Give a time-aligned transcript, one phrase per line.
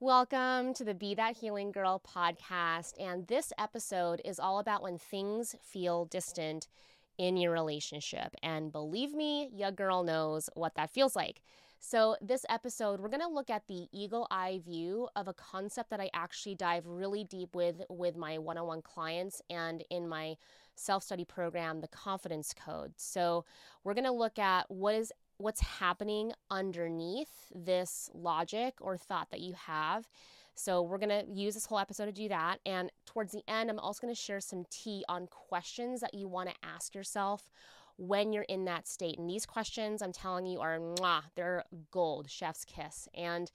[0.00, 2.92] Welcome to the Be That Healing Girl podcast.
[3.00, 6.68] And this episode is all about when things feel distant
[7.16, 8.34] in your relationship.
[8.42, 11.40] And believe me, your girl knows what that feels like.
[11.80, 15.88] So, this episode, we're going to look at the eagle eye view of a concept
[15.88, 20.06] that I actually dive really deep with with my one on one clients and in
[20.06, 20.36] my
[20.74, 22.92] self study program, the Confidence Code.
[22.96, 23.46] So,
[23.82, 29.40] we're going to look at what is what's happening underneath this logic or thought that
[29.40, 30.08] you have.
[30.54, 32.60] So, we're going to use this whole episode to do that.
[32.64, 36.28] And towards the end, I'm also going to share some tea on questions that you
[36.28, 37.50] want to ask yourself
[37.98, 39.18] when you're in that state.
[39.18, 43.08] And these questions, I'm telling you, are mwah, they're gold, chef's kiss.
[43.14, 43.50] And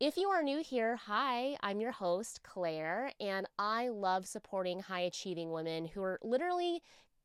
[0.00, 5.02] if you are new here, hi, I'm your host, Claire, and I love supporting high
[5.02, 6.82] achieving women who are literally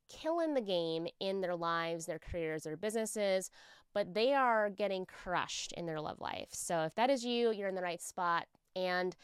[0.10, 3.50] killing the game in their lives, their careers, their businesses,
[3.94, 6.50] but they are getting crushed in their love life.
[6.52, 8.46] So if that is you, you're in the right spot.
[8.76, 9.16] And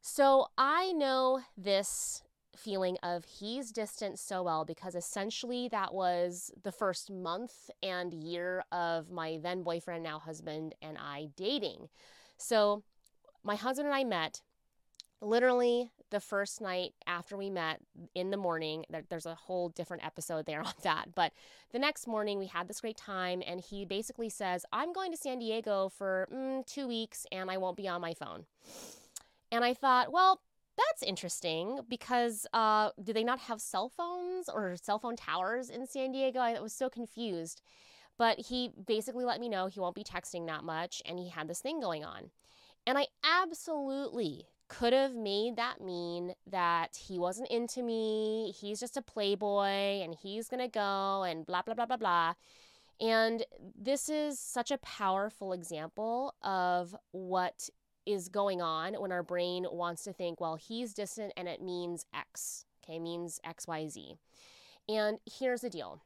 [0.00, 2.22] so I know this
[2.56, 8.64] feeling of he's distant so well because essentially that was the first month and year
[8.72, 11.88] of my then boyfriend, now husband, and I dating.
[12.36, 12.82] So
[13.44, 14.42] my husband and I met
[15.20, 17.80] literally the first night after we met
[18.14, 21.32] in the morning there's a whole different episode there on that but
[21.72, 25.16] the next morning we had this great time and he basically says i'm going to
[25.16, 28.44] san diego for mm, two weeks and i won't be on my phone.
[29.50, 30.40] And i thought well
[30.78, 35.86] that's interesting because uh, do they not have cell phones or cell phone towers in
[35.86, 36.38] san diego?
[36.38, 37.60] I was so confused.
[38.16, 41.48] But he basically let me know he won't be texting that much and he had
[41.48, 42.30] this thing going on.
[42.86, 48.96] And I absolutely could have made that mean that he wasn't into me, he's just
[48.96, 52.34] a playboy and he's to go and blah, blah, blah, blah, blah.
[53.00, 53.44] And
[53.80, 57.70] this is such a powerful example of what
[58.06, 62.06] is going on when our brain wants to think, well, he's distant and it means
[62.14, 64.16] X, okay, means XYZ.
[64.88, 66.02] And here's the deal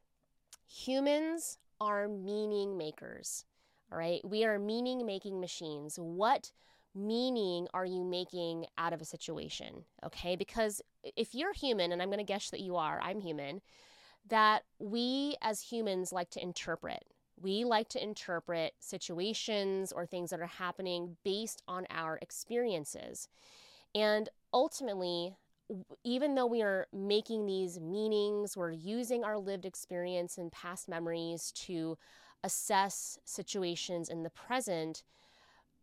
[0.69, 3.45] humans are meaning makers,
[3.91, 4.21] all right?
[4.25, 5.97] We are meaning making machines.
[5.99, 6.53] What
[6.95, 9.85] meaning are you making out of a situation?
[10.05, 10.81] Okay, because
[11.17, 13.61] if you're human, and I'm going to guess that you are, I'm human,
[14.29, 17.05] that we as humans like to interpret.
[17.41, 23.29] We like to interpret situations or things that are happening based on our experiences.
[23.95, 25.35] And ultimately,
[26.05, 31.53] even though we are making these meanings, we're using our lived experience and past memories
[31.53, 31.97] to
[32.45, 35.03] assess situations in the present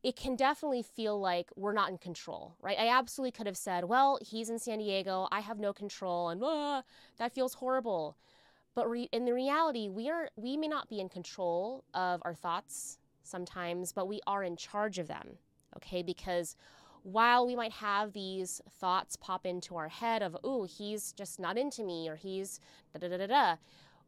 [0.01, 2.77] it can definitely feel like we're not in control, right?
[2.79, 6.41] I absolutely could have said, well, he's in San Diego, I have no control, and
[6.43, 6.83] ah,
[7.17, 8.15] that feels horrible.
[8.75, 12.33] But re- in the reality, we are we may not be in control of our
[12.33, 15.37] thoughts sometimes, but we are in charge of them,
[15.75, 16.01] okay?
[16.01, 16.55] Because
[17.03, 21.57] while we might have these thoughts pop into our head of, oh, he's just not
[21.57, 22.61] into me, or he's
[22.93, 23.55] da da da da da,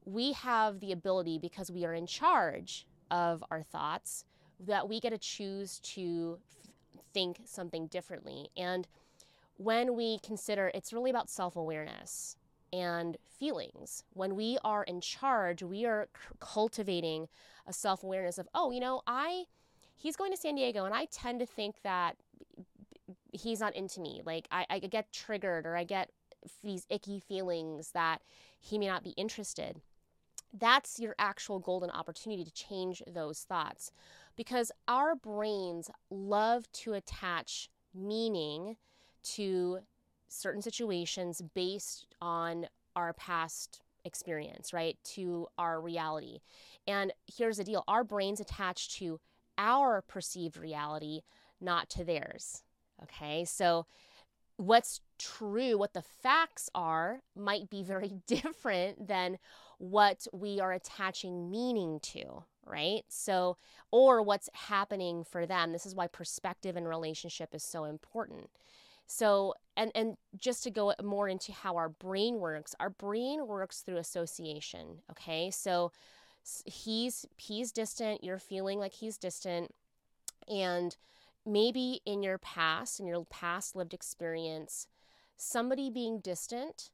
[0.05, 4.23] we have the ability because we are in charge of our thoughts
[4.65, 8.49] that we get to choose to f- think something differently.
[8.55, 8.87] And
[9.57, 12.37] when we consider it's really about self awareness
[12.73, 14.03] and feelings.
[14.13, 17.27] When we are in charge, we are c- cultivating
[17.67, 19.45] a self awareness of, oh, you know, I,
[19.97, 22.15] he's going to San Diego, and I tend to think that
[23.33, 24.21] he's not into me.
[24.25, 26.09] Like, I, I get triggered or I get
[26.63, 28.21] these icky feelings that
[28.59, 29.81] he may not be interested.
[30.53, 33.91] That's your actual golden opportunity to change those thoughts
[34.35, 38.77] because our brains love to attach meaning
[39.23, 39.79] to
[40.27, 44.97] certain situations based on our past experience, right?
[45.15, 46.39] To our reality.
[46.87, 49.19] And here's the deal our brains attach to
[49.57, 51.21] our perceived reality,
[51.59, 52.63] not to theirs.
[53.03, 53.85] Okay, so
[54.61, 59.39] what's true, what the facts are, might be very different than
[59.79, 63.01] what we are attaching meaning to, right?
[63.09, 63.57] So,
[63.89, 65.71] or what's happening for them.
[65.71, 68.49] This is why perspective and relationship is so important.
[69.07, 73.81] So, and and just to go more into how our brain works, our brain works
[73.81, 75.49] through association, okay?
[75.49, 75.91] So,
[76.65, 79.73] he's he's distant, you're feeling like he's distant
[80.47, 80.95] and
[81.45, 84.87] maybe in your past, in your past lived experience,
[85.37, 86.91] somebody being distant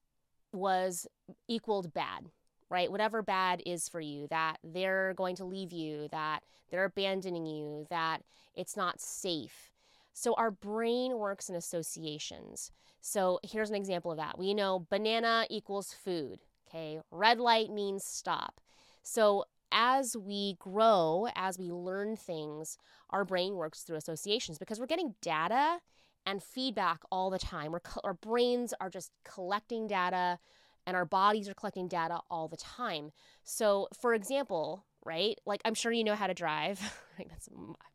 [0.53, 1.07] was
[1.47, 2.29] equaled bad,
[2.69, 2.91] right?
[2.91, 7.85] Whatever bad is for you, that they're going to leave you, that they're abandoning you,
[7.89, 8.21] that
[8.55, 9.71] it's not safe.
[10.13, 12.71] So our brain works in associations.
[13.01, 14.39] So here's an example of that.
[14.39, 16.99] We know banana equals food, okay?
[17.11, 18.59] Red light means stop.
[19.03, 22.77] So as we grow, as we learn things,
[23.09, 25.79] our brain works through associations because we're getting data
[26.25, 27.71] and feedback all the time.
[27.71, 30.39] We're, our brains are just collecting data
[30.85, 33.11] and our bodies are collecting data all the time.
[33.43, 35.39] So, for example, right?
[35.45, 36.79] Like I'm sure you know how to drive.
[37.19, 37.49] like that's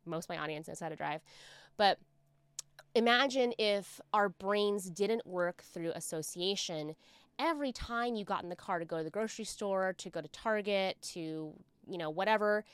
[0.05, 1.21] most my audience knows how to drive.
[1.77, 1.99] But
[2.95, 6.95] imagine if our brains didn't work through association
[7.39, 10.21] every time you got in the car to go to the grocery store, to go
[10.21, 11.53] to Target, to,
[11.87, 12.65] you know, whatever,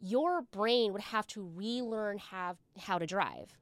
[0.00, 3.56] your brain would have to relearn have, how to drive.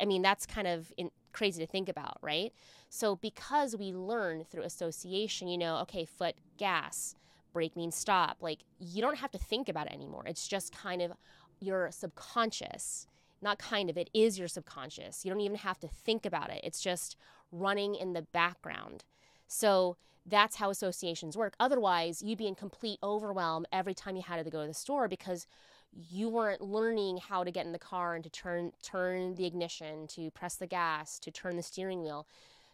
[0.00, 2.52] I mean, that's kind of in, crazy to think about, right?
[2.88, 7.14] So, because we learn through association, you know, okay, foot, gas,
[7.52, 8.38] brake means stop.
[8.40, 10.24] Like, you don't have to think about it anymore.
[10.26, 11.12] It's just kind of
[11.60, 13.06] your subconscious.
[13.40, 15.24] Not kind of, it is your subconscious.
[15.24, 16.60] You don't even have to think about it.
[16.62, 17.16] It's just
[17.50, 19.04] running in the background.
[19.52, 21.54] So that's how associations work.
[21.60, 25.08] Otherwise, you'd be in complete overwhelm every time you had to go to the store
[25.08, 25.46] because
[25.92, 30.06] you weren't learning how to get in the car and to turn turn the ignition,
[30.06, 32.26] to press the gas, to turn the steering wheel.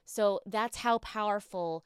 [0.04, 1.84] So that's how powerful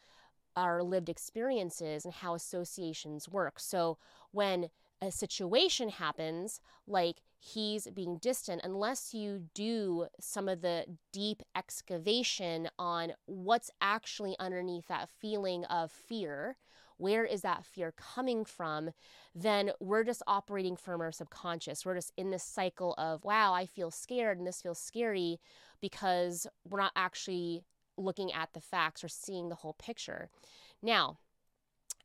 [0.56, 3.58] our lived experiences and how associations work.
[3.60, 3.96] So
[4.30, 4.68] when
[5.00, 12.68] a situation happens, like he's being distant, unless you do some of the deep excavation
[12.78, 16.56] on what's actually underneath that feeling of fear,
[16.98, 18.90] where is that fear coming from,
[19.34, 21.84] then we're just operating from our subconscious.
[21.84, 25.40] We're just in this cycle of, wow, I feel scared and this feels scary
[25.80, 27.64] because we're not actually
[27.98, 30.30] looking at the facts or seeing the whole picture.
[30.80, 31.18] Now,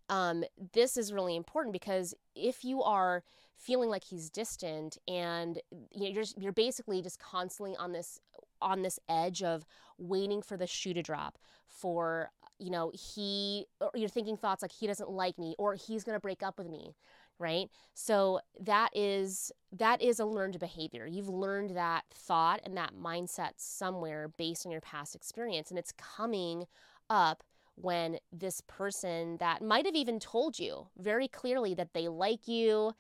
[0.10, 0.44] um,
[0.74, 3.24] this is really important because if you are
[3.56, 5.60] feeling like he's distant and
[5.92, 8.20] you know, you're you're basically just constantly on this
[8.62, 9.66] on this edge of
[9.98, 13.66] waiting for the shoe to drop for you know he
[13.96, 16.70] you're thinking thoughts like he doesn't like me or he's going to break up with
[16.70, 16.96] me
[17.40, 17.70] right?
[17.94, 21.06] So that is that is a learned behavior.
[21.06, 25.94] You've learned that thought and that mindset somewhere based on your past experience and it's
[25.98, 26.66] coming
[27.10, 27.44] up
[27.80, 32.92] when this person that might have even told you very clearly that they like you,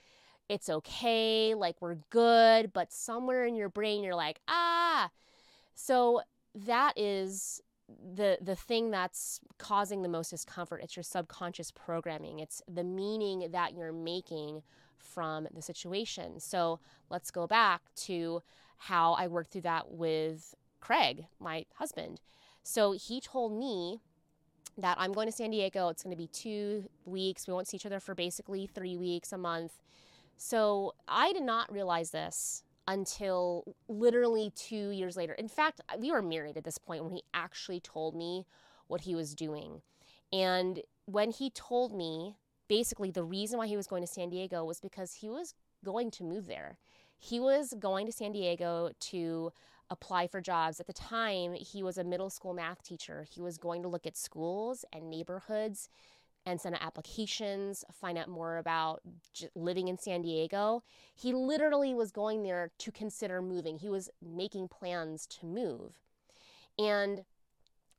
[0.50, 5.10] it's okay, like we're good, but somewhere in your brain you're like, ah.
[5.74, 6.22] So
[6.54, 7.62] that is
[8.16, 10.82] the the thing that's causing the most discomfort.
[10.84, 12.40] It's your subconscious programming.
[12.40, 14.62] It's the meaning that you're making
[14.98, 16.40] from the situation.
[16.40, 16.80] So
[17.10, 18.42] let's go back to
[18.78, 22.22] how I worked through that with Craig, my husband.
[22.64, 24.02] So he told me
[24.78, 25.90] that I'm going to San Diego.
[25.90, 27.48] It's going to be two weeks.
[27.48, 29.74] We won't see each other for basically three weeks, a month.
[30.38, 35.34] So I did not realize this until literally two years later.
[35.34, 38.46] In fact, we were married at this point when he actually told me
[38.88, 39.82] what he was doing.
[40.32, 42.38] And when he told me,
[42.68, 45.54] basically, the reason why he was going to San Diego was because he was
[45.84, 46.78] going to move there.
[47.18, 49.52] He was going to San Diego to
[49.90, 50.80] apply for jobs.
[50.80, 53.26] At the time, he was a middle school math teacher.
[53.30, 55.90] He was going to look at schools and neighborhoods
[56.46, 59.02] and send out applications, find out more about
[59.54, 60.82] living in San Diego.
[61.14, 63.78] He literally was going there to consider moving.
[63.78, 66.00] He was making plans to move.
[66.80, 67.24] And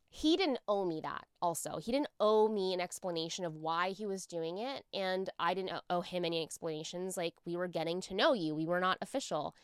[0.08, 1.78] he didn't owe me that also.
[1.78, 4.84] He didn't owe me an explanation of why he was doing it.
[4.94, 7.18] And I didn't owe him any explanations.
[7.18, 9.54] Like, we were getting to know you, we were not official.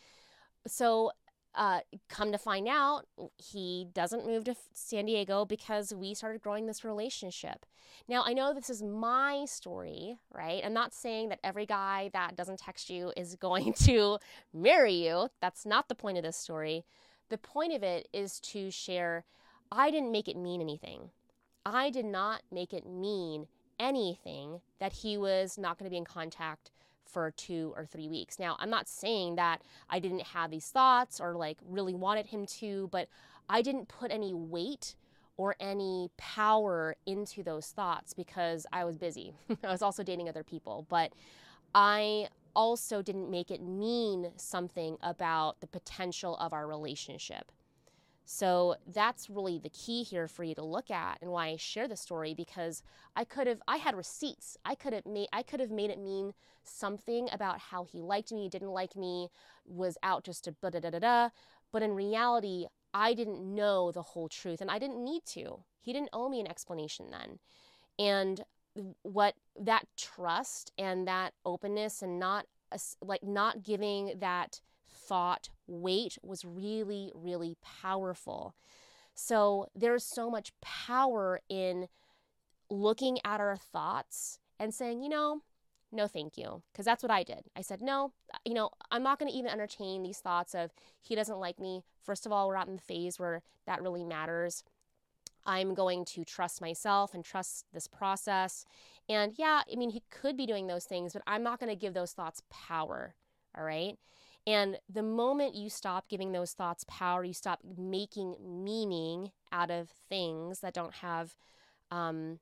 [0.66, 1.10] So
[1.54, 3.06] uh, come to find out,
[3.36, 7.66] he doesn't move to San Diego because we started growing this relationship.
[8.08, 10.62] Now, I know this is my story, right?
[10.64, 14.18] I'm not saying that every guy that doesn't text you is going to
[14.52, 15.28] marry you.
[15.40, 16.84] That's not the point of this story.
[17.28, 19.24] The point of it is to share
[19.72, 21.10] I didn't make it mean anything.
[21.66, 23.46] I did not make it mean
[23.80, 26.70] anything that he was not going to be in contact
[27.06, 28.38] for two or three weeks.
[28.38, 32.46] Now, I'm not saying that I didn't have these thoughts or like really wanted him
[32.46, 33.08] to, but
[33.48, 34.96] I didn't put any weight
[35.36, 39.34] or any power into those thoughts because I was busy.
[39.64, 41.12] I was also dating other people, but
[41.74, 47.50] I also didn't make it mean something about the potential of our relationship.
[48.24, 51.86] So that's really the key here for you to look at and why I share
[51.86, 52.82] the story because
[53.14, 54.56] I could have I had receipts.
[54.64, 58.32] I could have made I could have made it mean something about how he liked
[58.32, 59.28] me, didn't like me,
[59.66, 61.28] was out just to da da da da.
[61.70, 65.58] But in reality, I didn't know the whole truth and I didn't need to.
[65.80, 67.38] He didn't owe me an explanation then.
[67.98, 68.44] And
[69.02, 72.46] what that trust and that openness and not
[73.02, 74.60] like not giving that
[74.94, 78.54] thought weight was really, really powerful.
[79.14, 81.88] So there's so much power in
[82.70, 85.42] looking at our thoughts and saying, you know,
[85.94, 87.44] no thank you because that's what i did.
[87.56, 88.12] I said no
[88.44, 91.82] you know i'm not going to even entertain these thoughts of he doesn't like me.
[92.02, 94.64] First of all we're not in the phase where that really matters.
[95.46, 98.64] I'm going to trust myself and trust this process.
[99.08, 101.76] And yeah i mean he could be doing those things but i'm not going to
[101.76, 103.14] give those thoughts power
[103.56, 103.98] all right
[104.46, 109.90] and the moment you stop giving those thoughts power you stop making meaning out of
[110.08, 111.34] things that don't have
[111.90, 112.38] um,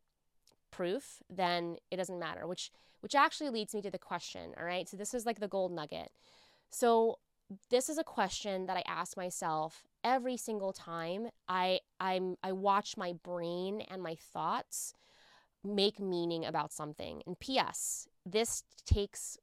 [0.71, 4.89] proof, then it doesn't matter, which which actually leads me to the question, all right?
[4.89, 6.11] So this is like the gold nugget.
[6.71, 7.19] So
[7.69, 12.97] this is a question that I ask myself every single time I I'm I watch
[12.97, 14.95] my brain and my thoughts
[15.65, 17.23] make meaning about something.
[17.27, 19.37] And PS, this takes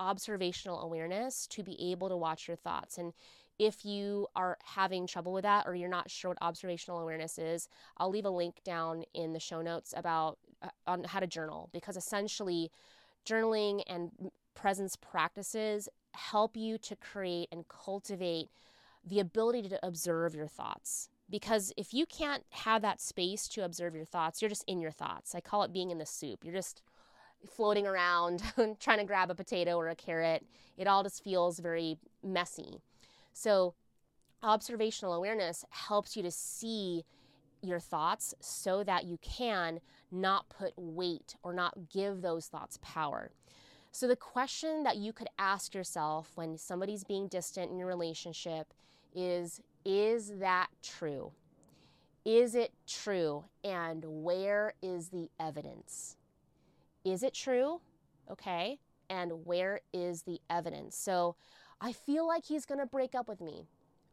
[0.00, 2.98] observational awareness to be able to watch your thoughts.
[2.98, 3.12] And
[3.58, 7.68] if you are having trouble with that or you're not sure what observational awareness is,
[7.96, 11.68] I'll leave a link down in the show notes about uh, on how to journal
[11.72, 12.70] because essentially
[13.26, 14.10] journaling and
[14.54, 18.48] presence practices help you to create and cultivate
[19.04, 21.08] the ability to observe your thoughts.
[21.30, 24.90] Because if you can't have that space to observe your thoughts, you're just in your
[24.90, 25.34] thoughts.
[25.34, 26.44] I call it being in the soup.
[26.44, 26.82] You're just
[27.48, 28.42] floating around
[28.80, 30.44] trying to grab a potato or a carrot.
[30.76, 32.80] It all just feels very messy.
[33.32, 33.74] So,
[34.42, 37.04] observational awareness helps you to see
[37.62, 39.80] your thoughts so that you can
[40.10, 43.30] not put weight or not give those thoughts power.
[43.92, 48.72] So, the question that you could ask yourself when somebody's being distant in your relationship
[49.14, 51.32] is Is that true?
[52.24, 53.44] Is it true?
[53.64, 56.16] And where is the evidence?
[57.04, 57.80] Is it true?
[58.30, 58.78] Okay.
[59.10, 60.96] And where is the evidence?
[60.96, 61.36] So,
[61.80, 63.66] I feel like he's going to break up with me.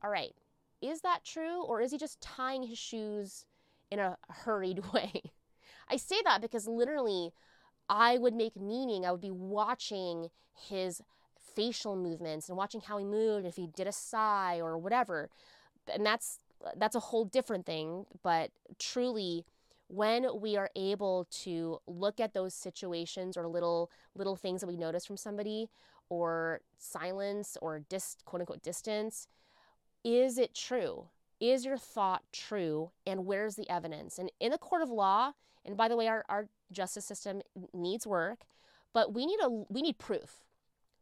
[0.04, 0.34] All right.
[0.82, 1.64] Is that true?
[1.64, 3.46] Or is he just tying his shoes
[3.92, 5.22] in a hurried way?
[5.88, 7.32] I say that because literally,
[7.90, 9.06] I would make meaning.
[9.06, 11.02] I would be watching his
[11.56, 15.30] facial movements and watching how he moved, if he did a sigh or whatever.
[15.92, 16.40] And that's
[16.76, 18.06] that's a whole different thing.
[18.24, 19.46] But truly,
[19.90, 24.78] when we are able to look at those situations or little little things that we
[24.78, 25.68] notice from somebody,
[26.10, 29.28] or silence or dis, quote unquote distance,
[30.04, 31.08] is it true?
[31.40, 32.92] Is your thought true?
[33.06, 34.20] And where's the evidence?
[34.20, 35.34] And in the court of law,
[35.66, 37.42] and by the way, our, our justice system
[37.74, 38.46] needs work,
[38.94, 40.44] but we need a we need proof.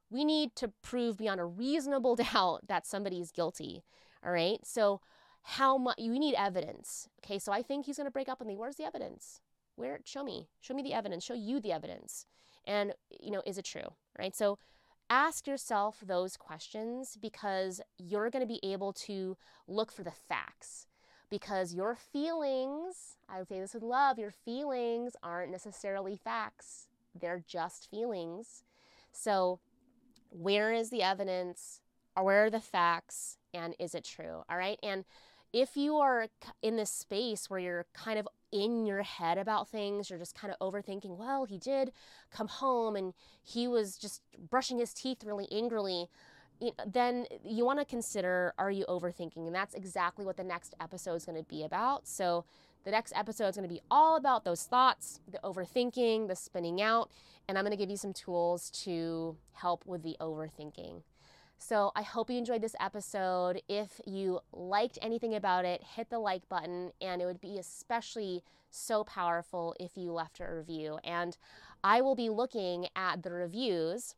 [0.09, 3.83] We need to prove beyond a reasonable doubt that somebody is guilty.
[4.25, 4.59] All right.
[4.63, 5.01] So
[5.49, 7.07] how much you need evidence.
[7.23, 8.57] Okay, so I think he's gonna break up with me.
[8.57, 9.39] Where's the evidence?
[9.77, 10.49] Where show me.
[10.59, 11.23] Show me the evidence.
[11.23, 12.25] Show you the evidence.
[12.65, 13.93] And you know, is it true?
[14.19, 14.35] Right.
[14.35, 14.59] So
[15.09, 19.37] ask yourself those questions because you're going to be able to
[19.69, 20.85] look for the facts.
[21.29, 26.87] Because your feelings, I would say this with love, your feelings aren't necessarily facts,
[27.17, 28.63] they're just feelings.
[29.13, 29.59] So,
[30.29, 31.81] where is the evidence?
[32.17, 33.37] Or where are the facts?
[33.53, 34.43] And is it true?
[34.49, 34.79] All right.
[34.83, 35.05] And
[35.61, 36.27] if you are
[36.61, 40.53] in this space where you're kind of in your head about things, you're just kind
[40.53, 41.91] of overthinking, well, he did
[42.31, 46.09] come home and he was just brushing his teeth really angrily,
[46.85, 49.47] then you want to consider are you overthinking?
[49.47, 52.07] And that's exactly what the next episode is going to be about.
[52.07, 52.45] So,
[52.83, 56.81] the next episode is going to be all about those thoughts, the overthinking, the spinning
[56.81, 57.11] out,
[57.49, 61.01] and I'm going to give you some tools to help with the overthinking.
[61.57, 63.61] So I hope you enjoyed this episode.
[63.67, 68.43] If you liked anything about it, hit the like button, and it would be especially
[68.69, 70.99] so powerful if you left a review.
[71.03, 71.37] And
[71.83, 74.15] I will be looking at the reviews.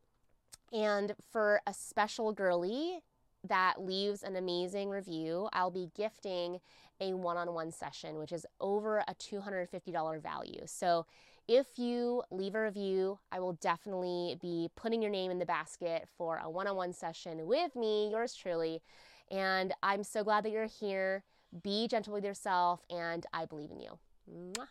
[0.71, 2.99] And for a special girly
[3.47, 6.59] that leaves an amazing review, I'll be gifting
[6.99, 10.63] a one on one session, which is over a $250 value.
[10.65, 11.05] So
[11.49, 16.07] if you leave a review, I will definitely be putting your name in the basket
[16.15, 18.83] for a one on one session with me, yours truly.
[19.31, 21.23] And I'm so glad that you're here.
[21.63, 23.97] Be gentle with yourself, and I believe in you.
[24.31, 24.67] Mwah.